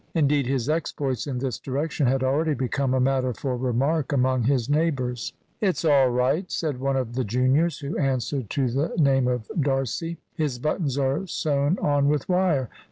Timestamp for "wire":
12.27-12.67